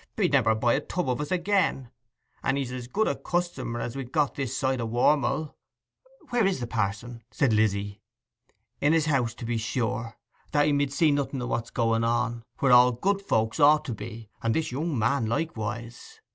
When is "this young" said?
14.55-14.97